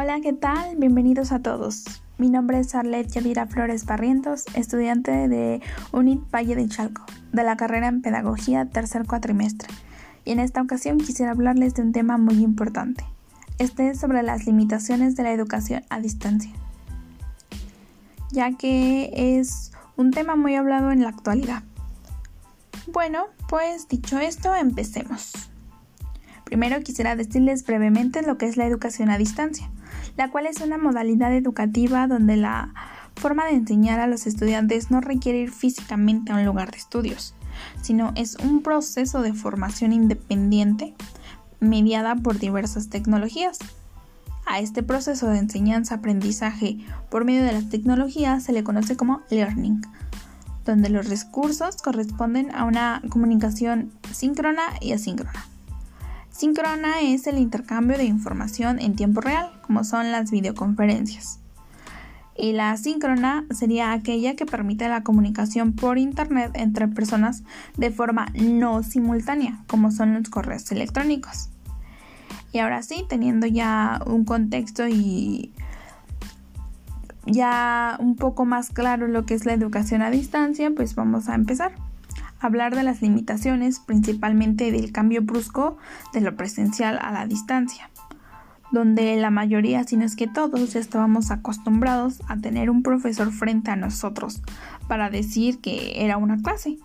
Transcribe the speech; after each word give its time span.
Hola, 0.00 0.20
¿qué 0.20 0.32
tal? 0.32 0.76
Bienvenidos 0.76 1.32
a 1.32 1.40
todos. 1.40 1.82
Mi 2.18 2.30
nombre 2.30 2.60
es 2.60 2.72
Arlet 2.76 3.08
Yadira 3.08 3.48
Flores 3.48 3.84
Barrientos, 3.84 4.44
estudiante 4.54 5.10
de 5.26 5.60
UNIT 5.90 6.20
Valle 6.32 6.54
de 6.54 6.68
Chalco, 6.68 7.04
de 7.32 7.42
la 7.42 7.56
carrera 7.56 7.88
en 7.88 8.00
Pedagogía 8.00 8.66
tercer 8.66 9.08
cuatrimestre. 9.08 9.66
Y 10.24 10.30
en 10.30 10.38
esta 10.38 10.62
ocasión 10.62 10.98
quisiera 10.98 11.32
hablarles 11.32 11.74
de 11.74 11.82
un 11.82 11.90
tema 11.90 12.16
muy 12.16 12.44
importante. 12.44 13.02
Este 13.58 13.88
es 13.88 13.98
sobre 13.98 14.22
las 14.22 14.46
limitaciones 14.46 15.16
de 15.16 15.24
la 15.24 15.32
educación 15.32 15.82
a 15.90 15.98
distancia, 15.98 16.52
ya 18.30 18.52
que 18.52 19.10
es 19.12 19.72
un 19.96 20.12
tema 20.12 20.36
muy 20.36 20.54
hablado 20.54 20.92
en 20.92 21.02
la 21.02 21.08
actualidad. 21.08 21.64
Bueno, 22.86 23.24
pues 23.48 23.88
dicho 23.88 24.20
esto, 24.20 24.54
empecemos. 24.54 25.32
Primero 26.44 26.80
quisiera 26.82 27.16
decirles 27.16 27.66
brevemente 27.66 28.22
lo 28.22 28.38
que 28.38 28.46
es 28.46 28.56
la 28.56 28.64
educación 28.64 29.10
a 29.10 29.18
distancia 29.18 29.68
la 30.18 30.30
cual 30.30 30.46
es 30.46 30.60
una 30.60 30.78
modalidad 30.78 31.32
educativa 31.32 32.08
donde 32.08 32.36
la 32.36 32.74
forma 33.14 33.46
de 33.46 33.52
enseñar 33.52 34.00
a 34.00 34.08
los 34.08 34.26
estudiantes 34.26 34.90
no 34.90 35.00
requiere 35.00 35.38
ir 35.38 35.52
físicamente 35.52 36.32
a 36.32 36.34
un 36.34 36.44
lugar 36.44 36.72
de 36.72 36.78
estudios, 36.78 37.34
sino 37.82 38.12
es 38.16 38.34
un 38.34 38.62
proceso 38.62 39.22
de 39.22 39.32
formación 39.32 39.92
independiente 39.92 40.94
mediada 41.60 42.16
por 42.16 42.40
diversas 42.40 42.88
tecnologías. 42.88 43.58
A 44.44 44.58
este 44.58 44.82
proceso 44.82 45.28
de 45.28 45.38
enseñanza-aprendizaje 45.38 46.78
por 47.10 47.24
medio 47.24 47.44
de 47.44 47.52
las 47.52 47.68
tecnologías 47.68 48.42
se 48.42 48.52
le 48.52 48.64
conoce 48.64 48.96
como 48.96 49.22
learning, 49.30 49.82
donde 50.64 50.88
los 50.88 51.08
recursos 51.08 51.80
corresponden 51.80 52.52
a 52.56 52.64
una 52.64 53.02
comunicación 53.08 53.92
síncrona 54.12 54.64
y 54.80 54.92
asíncrona. 54.92 55.44
Síncrona 56.38 57.00
es 57.00 57.26
el 57.26 57.36
intercambio 57.36 57.98
de 57.98 58.04
información 58.04 58.78
en 58.78 58.94
tiempo 58.94 59.20
real, 59.20 59.50
como 59.62 59.82
son 59.82 60.12
las 60.12 60.30
videoconferencias. 60.30 61.40
Y 62.36 62.52
la 62.52 62.70
asíncrona 62.70 63.44
sería 63.50 63.90
aquella 63.90 64.36
que 64.36 64.46
permite 64.46 64.88
la 64.88 65.02
comunicación 65.02 65.72
por 65.72 65.98
Internet 65.98 66.52
entre 66.54 66.86
personas 66.86 67.42
de 67.76 67.90
forma 67.90 68.26
no 68.36 68.84
simultánea, 68.84 69.64
como 69.66 69.90
son 69.90 70.14
los 70.14 70.30
correos 70.30 70.70
electrónicos. 70.70 71.48
Y 72.52 72.60
ahora 72.60 72.84
sí, 72.84 73.04
teniendo 73.08 73.48
ya 73.48 74.00
un 74.06 74.24
contexto 74.24 74.86
y 74.86 75.52
ya 77.26 77.96
un 77.98 78.14
poco 78.14 78.44
más 78.44 78.70
claro 78.70 79.08
lo 79.08 79.26
que 79.26 79.34
es 79.34 79.44
la 79.44 79.54
educación 79.54 80.02
a 80.02 80.10
distancia, 80.12 80.70
pues 80.70 80.94
vamos 80.94 81.28
a 81.28 81.34
empezar 81.34 81.87
hablar 82.40 82.74
de 82.74 82.82
las 82.82 83.02
limitaciones, 83.02 83.80
principalmente 83.80 84.70
del 84.72 84.92
cambio 84.92 85.22
brusco 85.22 85.76
de 86.12 86.20
lo 86.20 86.36
presencial 86.36 86.98
a 87.00 87.10
la 87.12 87.26
distancia, 87.26 87.90
donde 88.70 89.16
la 89.16 89.30
mayoría, 89.30 89.84
si 89.84 89.96
no 89.96 90.04
es 90.04 90.16
que 90.16 90.26
todos, 90.26 90.72
ya 90.72 90.80
estábamos 90.80 91.30
acostumbrados 91.30 92.20
a 92.28 92.36
tener 92.36 92.70
un 92.70 92.82
profesor 92.82 93.32
frente 93.32 93.70
a 93.70 93.76
nosotros 93.76 94.42
para 94.86 95.10
decir 95.10 95.60
que 95.60 96.04
era 96.04 96.16
una 96.16 96.38
clase. 96.38 96.78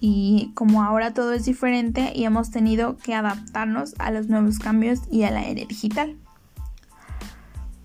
Y 0.00 0.52
como 0.54 0.84
ahora 0.84 1.12
todo 1.12 1.32
es 1.32 1.44
diferente 1.44 2.12
y 2.14 2.24
hemos 2.24 2.50
tenido 2.50 2.96
que 2.96 3.14
adaptarnos 3.14 3.94
a 3.98 4.12
los 4.12 4.28
nuevos 4.28 4.60
cambios 4.60 5.00
y 5.10 5.24
a 5.24 5.30
la 5.32 5.44
era 5.44 5.64
digital. 5.66 6.16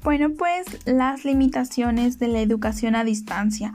Bueno, 0.04 0.32
pues 0.38 0.66
las 0.86 1.24
limitaciones 1.24 2.20
de 2.20 2.28
la 2.28 2.42
educación 2.42 2.94
a 2.96 3.06
distancia. 3.06 3.74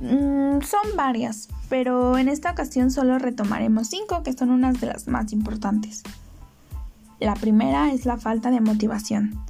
Mm, 0.00 0.60
son 0.62 0.96
varias, 0.96 1.48
pero 1.68 2.18
en 2.18 2.28
esta 2.28 2.52
ocasión 2.52 2.90
solo 2.90 3.18
retomaremos 3.18 3.88
cinco 3.88 4.22
que 4.22 4.32
son 4.32 4.50
unas 4.50 4.80
de 4.80 4.86
las 4.86 5.08
más 5.08 5.32
importantes. 5.32 6.02
La 7.20 7.34
primera 7.34 7.92
es 7.92 8.06
la 8.06 8.16
falta 8.16 8.50
de 8.50 8.60
motivación, 8.60 9.40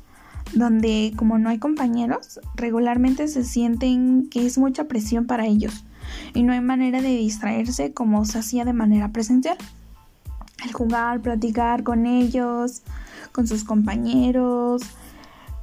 donde 0.55 1.13
como 1.17 1.39
no 1.39 1.51
hay 1.51 1.59
compañeros, 1.59 2.41
regularmente 2.55 3.29
se 3.29 3.45
sienten 3.45 4.29
que 4.31 4.47
es 4.47 4.57
mucha 4.57 4.85
presión 4.85 5.27
para 5.27 5.47
ellos 5.47 5.85
y 6.33 6.45
no 6.45 6.55
hay 6.55 6.63
manera 6.63 7.03
de 7.03 7.09
distraerse 7.09 7.93
como 7.93 8.25
se 8.25 8.39
hacía 8.39 8.65
de 8.65 8.73
manera 8.73 9.11
presencial. 9.13 9.59
El 10.65 10.73
jugar, 10.73 11.21
platicar 11.21 11.83
con 11.83 12.07
ellos, 12.07 12.83
con 13.33 13.47
sus 13.47 13.65
compañeros, 13.65 14.83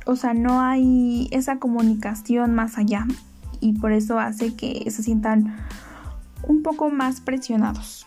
o 0.06 0.16
sea, 0.16 0.36
no 0.36 0.62
hay 0.62 1.28
esa 1.32 1.58
comunicación 1.58 2.54
más 2.54 2.78
allá 2.78 3.08
y 3.66 3.74
por 3.74 3.92
eso 3.92 4.20
hace 4.20 4.54
que 4.54 4.90
se 4.92 5.02
sientan 5.02 5.56
un 6.48 6.62
poco 6.62 6.92
más 6.92 7.20
presionados. 7.20 8.06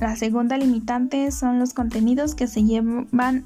La 0.00 0.16
segunda 0.16 0.56
limitante 0.56 1.30
son 1.32 1.58
los 1.58 1.74
contenidos 1.74 2.34
que 2.34 2.46
se 2.46 2.64
llevan 2.64 3.44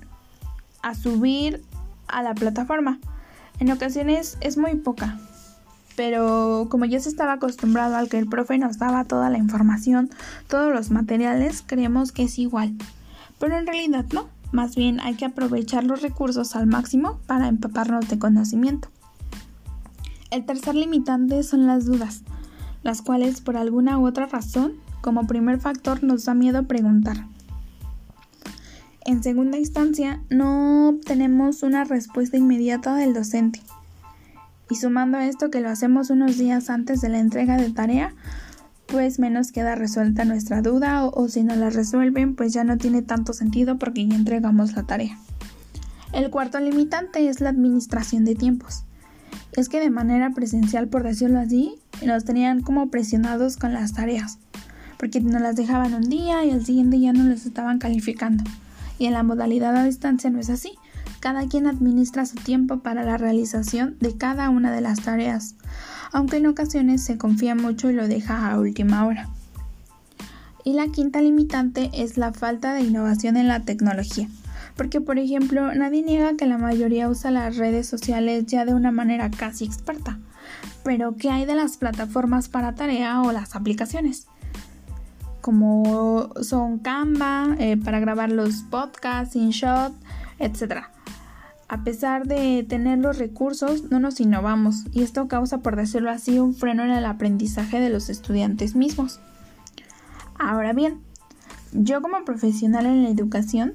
a 0.82 0.94
subir 0.94 1.64
a 2.06 2.22
la 2.22 2.34
plataforma. 2.34 3.00
En 3.58 3.72
ocasiones 3.72 4.38
es 4.40 4.56
muy 4.56 4.76
poca, 4.76 5.18
pero 5.96 6.68
como 6.70 6.84
ya 6.84 7.00
se 7.00 7.08
estaba 7.08 7.32
acostumbrado 7.32 7.96
al 7.96 8.08
que 8.08 8.18
el 8.18 8.28
profe 8.28 8.56
nos 8.56 8.78
daba 8.78 9.04
toda 9.04 9.28
la 9.28 9.38
información, 9.38 10.10
todos 10.46 10.72
los 10.72 10.90
materiales, 10.92 11.64
creemos 11.66 12.12
que 12.12 12.22
es 12.22 12.38
igual. 12.38 12.76
Pero 13.40 13.58
en 13.58 13.66
realidad 13.66 14.04
no, 14.12 14.28
más 14.52 14.76
bien 14.76 15.00
hay 15.00 15.16
que 15.16 15.24
aprovechar 15.24 15.82
los 15.82 16.00
recursos 16.00 16.54
al 16.54 16.68
máximo 16.68 17.18
para 17.26 17.48
empaparnos 17.48 18.08
de 18.08 18.20
conocimiento. 18.20 18.88
El 20.30 20.44
tercer 20.44 20.74
limitante 20.74 21.42
son 21.42 21.66
las 21.66 21.86
dudas 21.86 22.22
las 22.82 23.02
cuales 23.02 23.40
por 23.40 23.56
alguna 23.56 23.98
u 23.98 24.06
otra 24.06 24.26
razón, 24.26 24.74
como 25.00 25.26
primer 25.26 25.60
factor, 25.60 26.02
nos 26.02 26.24
da 26.24 26.34
miedo 26.34 26.66
preguntar. 26.66 27.26
En 29.04 29.22
segunda 29.22 29.58
instancia, 29.58 30.22
no 30.28 30.90
obtenemos 30.90 31.62
una 31.62 31.84
respuesta 31.84 32.36
inmediata 32.36 32.94
del 32.94 33.14
docente. 33.14 33.60
Y 34.70 34.76
sumando 34.76 35.16
a 35.16 35.26
esto 35.26 35.50
que 35.50 35.60
lo 35.60 35.70
hacemos 35.70 36.10
unos 36.10 36.36
días 36.36 36.68
antes 36.68 37.00
de 37.00 37.08
la 37.08 37.18
entrega 37.18 37.56
de 37.56 37.70
tarea, 37.70 38.14
pues 38.86 39.18
menos 39.18 39.50
queda 39.50 39.74
resuelta 39.74 40.24
nuestra 40.24 40.60
duda 40.62 41.04
o, 41.04 41.22
o 41.22 41.28
si 41.28 41.42
no 41.42 41.56
la 41.56 41.70
resuelven, 41.70 42.34
pues 42.34 42.52
ya 42.52 42.64
no 42.64 42.76
tiene 42.76 43.02
tanto 43.02 43.32
sentido 43.32 43.78
porque 43.78 44.06
ya 44.06 44.14
entregamos 44.14 44.74
la 44.74 44.84
tarea. 44.84 45.18
El 46.12 46.30
cuarto 46.30 46.58
limitante 46.58 47.28
es 47.28 47.40
la 47.40 47.50
administración 47.50 48.24
de 48.24 48.34
tiempos 48.34 48.84
es 49.58 49.68
que 49.68 49.80
de 49.80 49.90
manera 49.90 50.30
presencial, 50.30 50.86
por 50.86 51.02
decirlo 51.02 51.40
así, 51.40 51.74
nos 52.06 52.24
tenían 52.24 52.62
como 52.62 52.90
presionados 52.90 53.56
con 53.56 53.72
las 53.72 53.92
tareas, 53.92 54.38
porque 54.98 55.20
nos 55.20 55.42
las 55.42 55.56
dejaban 55.56 55.94
un 55.94 56.08
día 56.08 56.44
y 56.44 56.52
al 56.52 56.64
siguiente 56.64 57.00
ya 57.00 57.12
no 57.12 57.24
les 57.24 57.44
estaban 57.44 57.80
calificando. 57.80 58.44
Y 59.00 59.06
en 59.06 59.14
la 59.14 59.24
modalidad 59.24 59.74
a 59.76 59.82
distancia 59.82 60.30
no 60.30 60.38
es 60.38 60.48
así. 60.48 60.72
Cada 61.18 61.48
quien 61.48 61.66
administra 61.66 62.24
su 62.24 62.36
tiempo 62.36 62.78
para 62.78 63.02
la 63.02 63.16
realización 63.16 63.96
de 63.98 64.16
cada 64.16 64.48
una 64.48 64.70
de 64.70 64.80
las 64.80 65.00
tareas, 65.00 65.56
aunque 66.12 66.36
en 66.36 66.46
ocasiones 66.46 67.02
se 67.02 67.18
confía 67.18 67.56
mucho 67.56 67.90
y 67.90 67.94
lo 67.94 68.06
deja 68.06 68.48
a 68.48 68.60
última 68.60 69.04
hora. 69.06 69.28
Y 70.62 70.74
la 70.74 70.86
quinta 70.86 71.20
limitante 71.20 71.90
es 71.92 72.16
la 72.16 72.32
falta 72.32 72.74
de 72.74 72.82
innovación 72.82 73.36
en 73.36 73.48
la 73.48 73.64
tecnología. 73.64 74.28
Porque, 74.78 75.00
por 75.00 75.18
ejemplo, 75.18 75.74
nadie 75.74 76.04
niega 76.04 76.36
que 76.36 76.46
la 76.46 76.56
mayoría 76.56 77.08
usa 77.08 77.32
las 77.32 77.56
redes 77.56 77.88
sociales 77.88 78.46
ya 78.46 78.64
de 78.64 78.74
una 78.74 78.92
manera 78.92 79.28
casi 79.28 79.64
experta. 79.64 80.20
Pero, 80.84 81.16
¿qué 81.16 81.30
hay 81.30 81.46
de 81.46 81.56
las 81.56 81.76
plataformas 81.76 82.48
para 82.48 82.76
tarea 82.76 83.20
o 83.22 83.32
las 83.32 83.56
aplicaciones? 83.56 84.28
Como 85.40 86.32
son 86.42 86.78
Canva, 86.78 87.56
eh, 87.58 87.76
para 87.76 87.98
grabar 87.98 88.30
los 88.30 88.62
podcasts, 88.70 89.34
InShot, 89.34 89.92
etc. 90.38 90.84
A 91.66 91.82
pesar 91.82 92.28
de 92.28 92.64
tener 92.66 93.00
los 93.00 93.18
recursos, 93.18 93.90
no 93.90 93.98
nos 93.98 94.20
innovamos 94.20 94.84
y 94.92 95.02
esto 95.02 95.26
causa, 95.26 95.58
por 95.58 95.74
decirlo 95.74 96.12
así, 96.12 96.38
un 96.38 96.54
freno 96.54 96.84
en 96.84 96.90
el 96.90 97.04
aprendizaje 97.04 97.80
de 97.80 97.90
los 97.90 98.08
estudiantes 98.10 98.76
mismos. 98.76 99.18
Ahora 100.38 100.72
bien, 100.72 101.00
yo 101.72 102.00
como 102.00 102.24
profesional 102.24 102.86
en 102.86 103.02
la 103.02 103.10
educación 103.10 103.74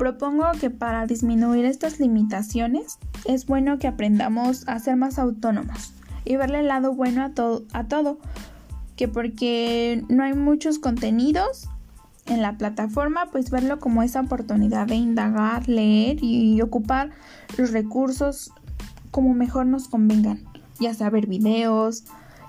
Propongo 0.00 0.46
que 0.58 0.70
para 0.70 1.04
disminuir 1.04 1.66
estas 1.66 2.00
limitaciones 2.00 2.98
es 3.26 3.44
bueno 3.44 3.78
que 3.78 3.86
aprendamos 3.86 4.66
a 4.66 4.78
ser 4.78 4.96
más 4.96 5.18
autónomos 5.18 5.92
y 6.24 6.36
verle 6.36 6.60
el 6.60 6.68
lado 6.68 6.94
bueno 6.94 7.22
a, 7.22 7.34
todo, 7.34 7.66
a 7.74 7.84
todo, 7.84 8.18
que 8.96 9.08
porque 9.08 10.02
no 10.08 10.22
hay 10.22 10.32
muchos 10.32 10.78
contenidos 10.78 11.68
en 12.24 12.40
la 12.40 12.56
plataforma, 12.56 13.26
pues 13.30 13.50
verlo 13.50 13.78
como 13.78 14.02
esa 14.02 14.22
oportunidad 14.22 14.86
de 14.86 14.94
indagar, 14.94 15.68
leer 15.68 16.16
y 16.24 16.62
ocupar 16.62 17.10
los 17.58 17.70
recursos 17.70 18.54
como 19.10 19.34
mejor 19.34 19.66
nos 19.66 19.86
convengan, 19.86 20.42
ya 20.78 20.94
sea 20.94 21.10
ver 21.10 21.26
videos, 21.26 22.04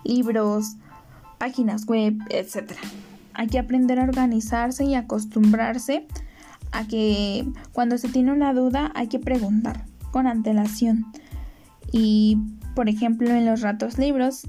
libros, 0.06 0.77
páginas 1.38 1.86
web, 1.86 2.18
etc. 2.30 2.71
Hay 3.33 3.48
que 3.48 3.59
aprender 3.59 4.00
a 4.00 4.03
organizarse 4.03 4.86
y 4.86 4.95
acostumbrarse 4.95 6.07
a 6.71 6.88
que 6.88 7.45
cuando 7.71 7.97
se 7.97 8.09
tiene 8.09 8.31
una 8.31 8.53
duda 8.53 8.91
hay 8.95 9.07
que 9.07 9.19
preguntar 9.19 9.85
con 10.12 10.27
antelación. 10.27 11.06
Y 11.91 12.38
por 12.75 12.89
ejemplo 12.89 13.29
en 13.29 13.45
los 13.45 13.62
ratos 13.62 13.97
libros, 13.97 14.47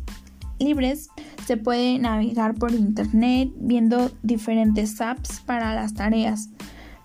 libres 0.58 1.08
se 1.46 1.56
puede 1.56 1.98
navegar 1.98 2.54
por 2.54 2.72
internet 2.72 3.50
viendo 3.56 4.10
diferentes 4.22 5.00
apps 5.00 5.40
para 5.40 5.74
las 5.74 5.94
tareas, 5.94 6.50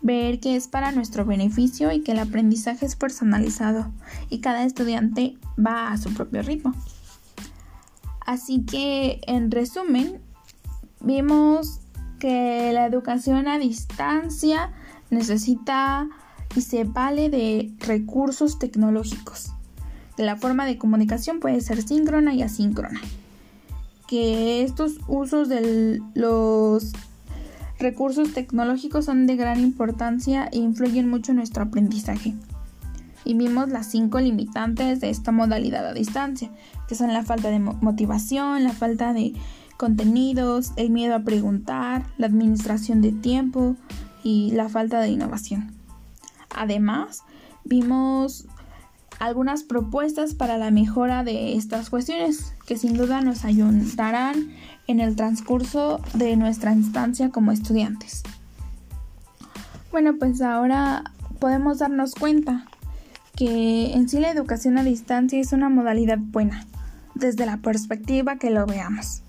ver 0.01 0.39
que 0.39 0.55
es 0.55 0.67
para 0.67 0.91
nuestro 0.91 1.25
beneficio 1.25 1.91
y 1.91 2.01
que 2.01 2.11
el 2.11 2.19
aprendizaje 2.19 2.85
es 2.85 2.95
personalizado 2.95 3.91
y 4.29 4.39
cada 4.39 4.63
estudiante 4.63 5.37
va 5.57 5.91
a 5.91 5.97
su 5.97 6.13
propio 6.13 6.43
ritmo. 6.43 6.73
Así 8.25 8.65
que, 8.65 9.21
en 9.25 9.51
resumen, 9.51 10.21
vimos 10.99 11.79
que 12.19 12.71
la 12.73 12.85
educación 12.85 13.47
a 13.47 13.57
distancia 13.57 14.73
necesita 15.09 16.07
y 16.55 16.61
se 16.61 16.83
vale 16.83 17.29
de 17.29 17.71
recursos 17.79 18.59
tecnológicos. 18.59 19.53
La 20.17 20.35
forma 20.35 20.65
de 20.65 20.77
comunicación 20.77 21.39
puede 21.39 21.61
ser 21.61 21.81
síncrona 21.81 22.33
y 22.33 22.41
asíncrona. 22.41 22.99
Que 24.07 24.63
estos 24.63 24.97
usos 25.07 25.49
de 25.49 26.01
los 26.15 26.93
recursos 27.77 28.33
tecnológicos 28.33 29.05
son 29.05 29.27
de 29.27 29.35
gran 29.35 29.59
importancia 29.59 30.49
e 30.51 30.57
influyen 30.57 31.09
mucho 31.09 31.31
en 31.31 31.37
nuestro 31.37 31.63
aprendizaje. 31.63 32.33
Y 33.25 33.33
vimos 33.33 33.69
las 33.69 33.87
cinco 33.87 34.19
limitantes 34.19 35.01
de 35.01 35.09
esta 35.09 35.31
modalidad 35.31 35.85
a 35.85 35.93
distancia, 35.93 36.49
que 36.87 36.95
son 36.95 37.13
la 37.13 37.23
falta 37.23 37.49
de 37.49 37.59
motivación, 37.59 38.63
la 38.63 38.71
falta 38.71 39.13
de 39.13 39.33
contenidos, 39.75 40.71
el 40.77 40.89
miedo 40.89 41.13
a 41.13 41.23
preguntar, 41.23 42.05
la 42.17 42.27
administración 42.27 43.01
de 43.01 43.11
tiempo 43.11 43.75
y 44.23 44.51
la 44.51 44.69
falta 44.69 44.99
de 44.99 45.09
innovación. 45.09 45.73
Además, 46.55 47.23
vimos 47.65 48.47
algunas 49.19 49.63
propuestas 49.63 50.33
para 50.33 50.57
la 50.57 50.71
mejora 50.71 51.23
de 51.23 51.55
estas 51.55 51.89
cuestiones 51.89 52.53
que 52.65 52.77
sin 52.77 52.97
duda 52.97 53.21
nos 53.21 53.45
ayudarán 53.45 54.51
en 54.87 54.99
el 54.99 55.15
transcurso 55.15 55.99
de 56.13 56.35
nuestra 56.37 56.73
instancia 56.73 57.29
como 57.29 57.51
estudiantes. 57.51 58.23
Bueno, 59.91 60.15
pues 60.19 60.41
ahora 60.41 61.03
podemos 61.39 61.79
darnos 61.79 62.13
cuenta 62.13 62.65
que 63.35 63.93
en 63.93 64.09
sí 64.09 64.19
la 64.19 64.31
educación 64.31 64.77
a 64.77 64.83
distancia 64.83 65.39
es 65.39 65.53
una 65.53 65.69
modalidad 65.69 66.17
buena, 66.19 66.65
desde 67.15 67.45
la 67.45 67.57
perspectiva 67.57 68.37
que 68.37 68.49
lo 68.49 68.65
veamos, 68.65 69.21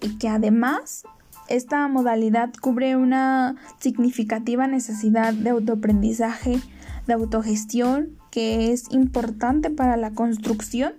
y 0.00 0.16
que 0.16 0.28
además 0.28 1.04
esta 1.50 1.86
modalidad 1.88 2.50
cubre 2.60 2.96
una 2.96 3.56
significativa 3.80 4.66
necesidad 4.66 5.34
de 5.34 5.50
autoaprendizaje, 5.50 6.60
de 7.06 7.12
autogestión, 7.12 8.16
que 8.30 8.72
es 8.72 8.90
importante 8.90 9.68
para 9.68 9.96
la 9.96 10.12
construcción 10.12 10.92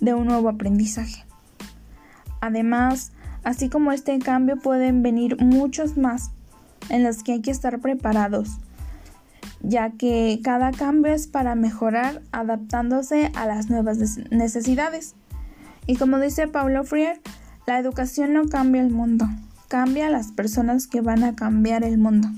de 0.00 0.12
un 0.12 0.26
nuevo 0.26 0.50
aprendizaje. 0.50 1.24
Además, 2.42 3.12
así 3.42 3.70
como 3.70 3.92
este 3.92 4.18
cambio 4.18 4.58
pueden 4.58 5.02
venir 5.02 5.40
muchos 5.40 5.96
más 5.96 6.30
en 6.90 7.02
los 7.02 7.22
que 7.22 7.32
hay 7.32 7.40
que 7.40 7.50
estar 7.50 7.80
preparados, 7.80 8.58
ya 9.62 9.90
que 9.92 10.38
cada 10.44 10.70
cambio 10.70 11.14
es 11.14 11.26
para 11.26 11.54
mejorar 11.54 12.20
adaptándose 12.30 13.32
a 13.34 13.46
las 13.46 13.70
nuevas 13.70 13.98
necesidades. 14.30 15.14
Y 15.86 15.96
como 15.96 16.18
dice 16.18 16.46
Paulo 16.46 16.84
Freire, 16.84 17.22
la 17.66 17.78
educación 17.78 18.34
no 18.34 18.46
cambia 18.46 18.82
el 18.82 18.90
mundo, 18.90 19.26
cambia 19.68 20.06
a 20.06 20.10
las 20.10 20.32
personas 20.32 20.86
que 20.86 21.00
van 21.00 21.24
a 21.24 21.34
cambiar 21.34 21.84
el 21.84 21.98
mundo. 21.98 22.28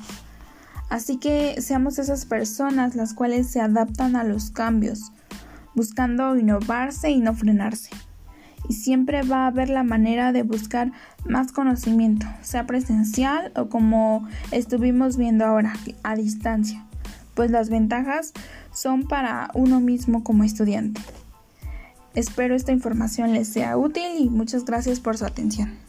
Así 0.89 1.17
que 1.17 1.61
seamos 1.61 1.99
esas 1.99 2.27
personas 2.27 2.95
las 2.95 3.13
cuales 3.13 3.51
se 3.51 3.61
adaptan 3.61 4.15
a 4.17 4.25
los 4.25 4.51
cambios, 4.51 5.13
buscando 5.75 6.37
innovarse 6.37 7.11
y 7.11 7.21
no 7.21 7.35
frenarse. 7.35 7.91
Y 8.69 8.75
siempre 8.75 9.23
va 9.23 9.45
a 9.45 9.47
haber 9.49 9.69
la 9.69 9.83
manera 9.83 10.33
de 10.33 10.43
buscar 10.43 10.93
más 11.25 11.53
conocimiento, 11.53 12.27
sea 12.41 12.67
presencial 12.67 13.53
o 13.57 13.69
como 13.69 14.27
estuvimos 14.51 15.17
viendo 15.17 15.45
ahora, 15.45 15.75
a 16.03 16.17
distancia, 16.17 16.85
pues 17.35 17.51
las 17.51 17.69
ventajas 17.69 18.33
son 18.73 19.07
para 19.07 19.51
uno 19.55 19.81
mismo 19.81 20.25
como 20.25 20.45
estudiante. 20.45 21.01
Espero 22.15 22.55
esta 22.55 22.73
información 22.73 23.35
les 23.35 23.49
sea 23.49 23.77
útil 23.77 24.07
y 24.19 24.29
muchas 24.31 24.65
gracias 24.65 25.01
por 25.01 25.19
su 25.19 25.27
atención. 25.27 25.86